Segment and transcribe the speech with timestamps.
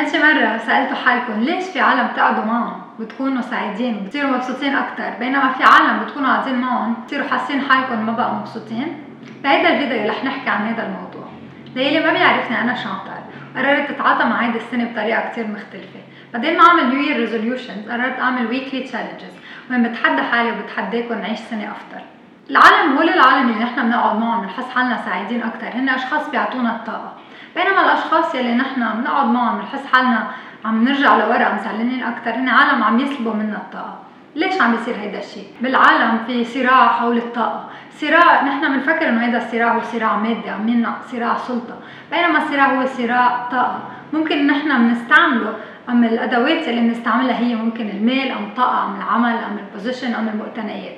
[0.00, 5.10] هالشي مرة سألتوا حالكم ليش في عالم بتقعدوا معهم؟ بتكونوا سعيدين وبتصيروا مبسوطين أكتر.
[5.18, 8.98] بينما في عالم بتكونوا قاعدين معهم بتصيروا حاسين حالكم ما بقوا مبسوطين.
[9.44, 11.28] بهيدا الفيديو رح نحكي عن هذا الموضوع.
[11.74, 13.20] للي ما بيعرفني أنا شانتال
[13.56, 16.00] قررت أتعاطى مع هيدي السنة بطريقة كتير مختلفة.
[16.34, 19.34] بدل ما أعمل New Year resolutions قررت أعمل weekly challenges
[19.70, 22.04] وين بتحدى حالي وبتحداكم نعيش سنة أفضل.
[22.50, 25.66] العالم هول العالم اللي نحن بنقعد معهم بنحس حالنا سعيدين أكتر.
[25.66, 27.12] هن أشخاص بيعطونا الطاقة.
[27.56, 30.26] بينما الأشخاص يلي نحن بنقعد معهم بنحس حالنا
[30.64, 33.98] عم نرجع لورا وزعلانين أكثر هن عالم عم يسلبوا منا الطاقة.
[34.34, 39.38] ليش عم بيصير هيدا الشيء؟ بالعالم في صراع حول الطاقة، صراع نحن بنفكر إنه هيدا
[39.38, 41.78] الصراع هو صراع مادي عم يمنع صراع سلطة،
[42.10, 43.80] بينما الصراع هو صراع طاقة،
[44.12, 45.54] ممكن نحن بنستعمله
[45.90, 50.28] أم الأدوات اللي بنستعملها هي ممكن المال أم طاقة أم العمل أم ال position أم
[50.28, 50.96] المقتنيات،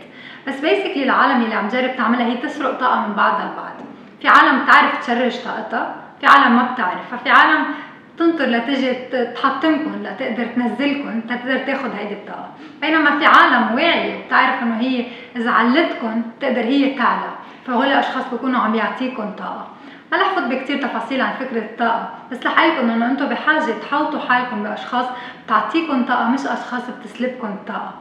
[0.48, 3.72] بس basically العالم اللي عم تجرب تعملها هي تسرق طاقة من بعضها البعض،
[4.20, 7.64] في عالم بتعرف تشرج طاقتها في عالم ما بتعرف ففي عالم
[8.18, 8.94] تنطر لتجي
[9.34, 12.48] تحطمكم لتقدر تنزلكم تقدر تاخذ هيدي الطاقة.
[12.80, 17.30] بينما في عالم واعيه بتعرف إنه هي إذا علتكم تقدر هي تعلى.
[17.66, 19.66] فهول الأشخاص بيكونوا عم يعطيكم طاقة.
[19.66, 24.20] ما رح فوت بكتير تفاصيل عن فكرة الطاقة؟ بس رح لكم إنه أنتم بحاجة تحوطوا
[24.20, 25.06] حالكم بأشخاص
[25.46, 27.94] بتعطيكم طاقة مش أشخاص بتسلبكم الطاقة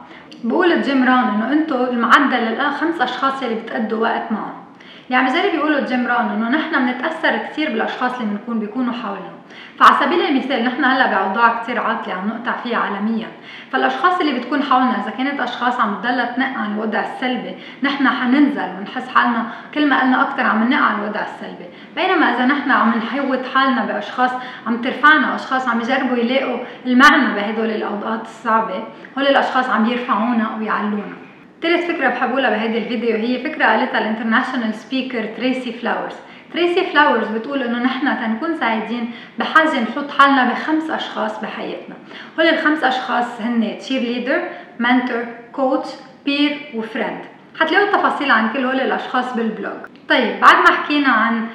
[0.44, 4.61] بقول جيم رون إنه أنتم المعدل لل خمس أشخاص يلي بتقضوا وقت معهم.
[5.10, 9.32] يعني اللي بيقولوا جيم ران إنه نحن بنتأثر كثير بالأشخاص اللي بنكون بيكونوا حولنا
[9.78, 13.26] فعلى سبيل المثال نحن هلأ بأوضاع كثير عاطلة عم نقطع فيها عالميا.
[13.72, 18.68] فالأشخاص اللي بتكون حولنا إذا كانت أشخاص عم تضلها تنق عن الوضع السلبي نحن حننزل
[18.78, 21.66] ونحس حالنا كل ما قلنا أكثر عم ننق عن الوضع السلبي.
[21.96, 24.30] بينما إذا نحن عم نحوط حالنا بأشخاص
[24.66, 28.84] عم ترفعنا أشخاص عم يجربوا يلاقوا المعنى بهدول الاوقات الصعبة
[29.18, 31.21] هول الأشخاص عم يرفعونا ويعلونا.
[31.62, 36.14] ثالث فكرة بحب اقولها بهيدي الفيديو هي فكرة قالتها ال international speaker تريسي فلاورز.
[36.52, 41.94] تريسي فلاورز بتقول إنه نحن تنكون سعيدين بحاجة نحوط حالنا بخمس أشخاص بحياتنا.
[42.38, 44.42] هول الخمس أشخاص هن cheerleader mentor
[44.78, 45.88] coach peer
[46.24, 47.20] و friend
[47.60, 51.46] حتلاقوا التفاصيل عن كل هول الأشخاص بال blog طيب بعد ما حكينا عن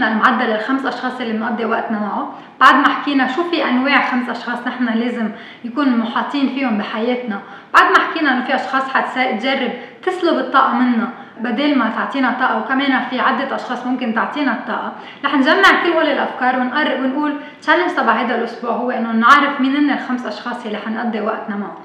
[0.00, 2.32] نحن المعدل الخمس أشخاص اللي بنقضي وقتنا معه.
[2.60, 5.30] بعد ما حكينا شو في أنواع خمس أشخاص نحن لازم
[5.64, 7.40] يكون محاطين فيهم بحياتنا.
[7.74, 9.72] بعد ما حكينا إنه في أشخاص حتجرب
[10.02, 11.08] تسلب الطاقة منا
[11.40, 14.92] بدل ما تعطينا طاقة وكمان في عدة أشخاص ممكن تعطينا الطاقة.
[15.24, 19.76] رح نجمع كل هول الأفكار ونقرب ونقول challenge تبع هذا الأسبوع هو إنه نعرف مين
[19.76, 21.84] هن الخمس أشخاص اللي حنقضي وقتنا معهم.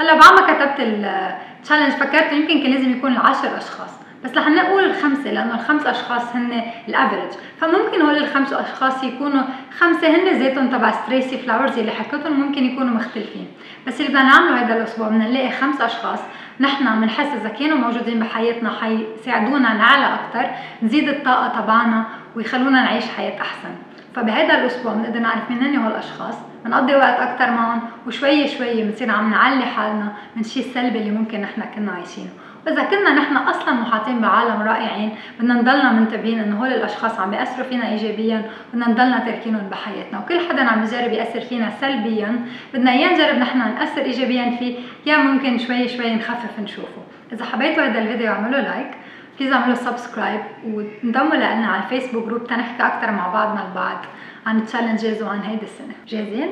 [0.00, 4.03] هلأ بعد ما كتبت ال challenge فكرت يمكن كان لازم يكون العشر أشخاص.
[4.24, 7.30] بس رح نقول الخمسة لأنه الخمس أشخاص هن ال average
[7.60, 9.42] فممكن هول الخمس أشخاص يكونوا
[9.78, 13.46] خمسة هن ذاتهم تبع تريسي فلاورز اللي حكيتهم ممكن يكونوا مختلفين.
[13.86, 16.18] بس اللي بدنا نعمله هذا الأسبوع بدنا نلاقي خمس أشخاص
[16.60, 20.50] نحن بنحس إذا كانوا موجودين بحياتنا حيساعدونا نعلى أكثر
[20.82, 22.04] نزيد الطاقة تبعنا
[22.36, 23.74] ويخلونا نعيش حياة أحسن.
[24.14, 29.10] فبهذا الأسبوع بنقدر نعرف مين هن هول الأشخاص بنقضي وقت أكثر معهم وشوي شوي بنصير
[29.10, 32.30] عم نعلي حالنا من الشيء السلبي اللي ممكن نحن كنا عايشينه.
[32.66, 37.66] واذا كنا نحن أصلا محاطين بعالم رائعين بدنا نضلنا منتبهين إنه هول الأشخاص عم بيأثروا
[37.66, 40.18] فينا ايجابيا بدنا نضلنا تاركينهم بحياتنا.
[40.18, 44.76] وكل حدا عم يجرب يأثر فينا سلبيا بدنا يا نجرب نحن نأثر ايجابيا فيه
[45.06, 47.02] يا ممكن شوي شوي نخفف نشوفه.
[47.32, 48.90] إذا حبيتوا هذا الفيديو اعملوا like
[49.38, 53.98] please اعملوا subscribe وانضموا لنا على ال Facebook group تنحكي أكثر مع بعضنا البعض
[54.46, 55.94] عن ال challenges وعن هيدي السنة.
[56.08, 56.48] جاهزين؟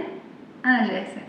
[0.67, 1.23] أنا جاهزة.